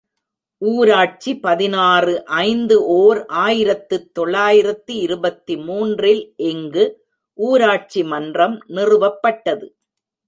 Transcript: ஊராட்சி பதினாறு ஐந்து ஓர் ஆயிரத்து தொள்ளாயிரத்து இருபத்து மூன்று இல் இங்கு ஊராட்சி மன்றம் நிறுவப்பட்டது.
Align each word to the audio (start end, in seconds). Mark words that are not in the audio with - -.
ஊராட்சி 0.61 1.31
பதினாறு 1.39 2.13
ஐந்து 2.25 2.77
ஓர் 2.95 3.19
ஆயிரத்து 3.43 3.97
தொள்ளாயிரத்து 4.11 4.95
இருபத்து 4.95 5.55
மூன்று 5.57 6.09
இல் 6.11 6.25
இங்கு 6.51 6.85
ஊராட்சி 7.39 8.03
மன்றம் 8.03 8.57
நிறுவப்பட்டது. 8.69 9.67